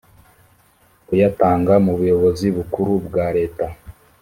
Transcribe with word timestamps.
kuyatanga 1.05 1.73
mu 1.85 1.93
buyobozi 1.97 2.45
bukuru 2.55 2.91
bwa 3.05 3.27
leta 3.37 3.67